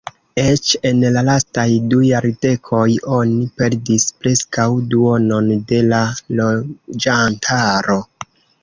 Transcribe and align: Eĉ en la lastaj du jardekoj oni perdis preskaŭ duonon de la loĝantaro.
Eĉ 0.43 0.69
en 0.91 1.03
la 1.17 1.21
lastaj 1.27 1.65
du 1.91 1.99
jardekoj 2.07 2.87
oni 3.19 3.37
perdis 3.61 4.09
preskaŭ 4.25 4.67
duonon 4.95 5.55
de 5.75 5.87
la 5.93 6.03
loĝantaro. 6.43 8.05